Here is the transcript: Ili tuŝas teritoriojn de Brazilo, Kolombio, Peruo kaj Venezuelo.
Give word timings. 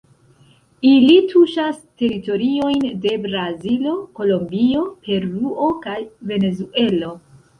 Ili 0.91 1.17
tuŝas 1.33 1.81
teritoriojn 2.03 2.87
de 3.03 3.13
Brazilo, 3.27 3.93
Kolombio, 4.21 4.81
Peruo 5.09 5.69
kaj 5.87 5.99
Venezuelo. 6.33 7.13